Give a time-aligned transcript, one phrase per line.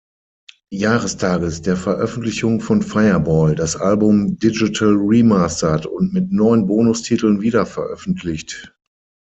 [0.73, 8.75] Jahrestages der Veröffentlichung von "Fireball" das Album digital remastert und mit neun Bonustiteln wiederveröffentlicht.